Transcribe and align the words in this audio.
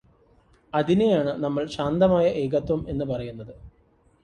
അതിനെയാണ് 0.73 1.43
നമ്മള് 1.43 1.67
ശാന്തമായ 1.67 2.27
ഏകത്വം 2.41 2.85
എന്ന് 2.89 3.05
പറയുന്നത് 3.05 3.53